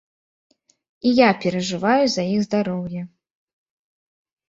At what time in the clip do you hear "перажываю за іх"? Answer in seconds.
1.45-2.41